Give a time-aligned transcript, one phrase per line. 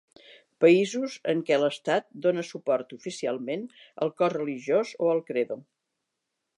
[0.63, 3.69] Països en què l'estat dóna suport oficialment
[4.07, 5.65] al cos religiós o al credo.